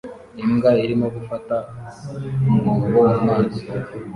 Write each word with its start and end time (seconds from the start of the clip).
Imbwa 0.43 0.71
irimo 0.83 1.07
gufata 1.15 1.55
umwobo 2.47 2.99
mu 3.15 3.19
mazi 3.25 3.61